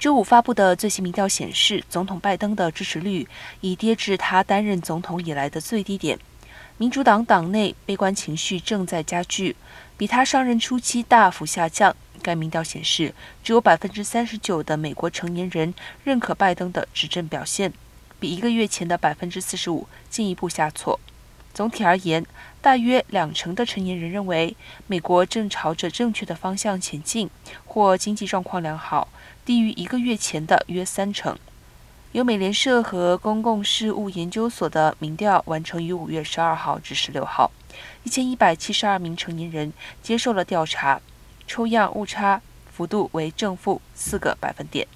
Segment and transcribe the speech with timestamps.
[0.00, 3.28] 周五发布的最新民调显示，总统拜登的支持率
[3.60, 6.18] 已跌至他担任总统以来的最低点。
[6.78, 9.54] 民主党党内悲观情绪正在加剧，
[9.98, 11.94] 比他上任初期大幅下降。
[12.22, 13.12] 该民调显示，
[13.44, 17.70] 只有百分之三十九的美国成年人认可拜登的执政表现，
[18.18, 20.98] 比一个月前的百分之四十五进一步下挫。
[21.52, 22.24] 总体而言，
[22.62, 24.56] 大约两成的成年人认为
[24.86, 27.28] 美国正朝着正确的方向前进，
[27.66, 29.08] 或经济状况良好，
[29.44, 31.36] 低于一个月前的约三成。
[32.12, 37.50] 由美联社和公共事务研究所的民调完成于五月十二号至十六号，
[38.04, 39.72] 一千一百七十二名成年人
[40.02, 41.00] 接受了调查，
[41.46, 42.40] 抽样误差
[42.72, 44.88] 幅度为正负四个百分点。